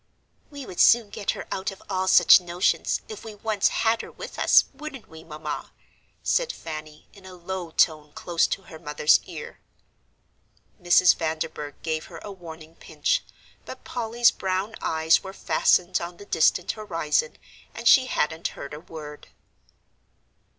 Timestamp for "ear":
9.25-9.59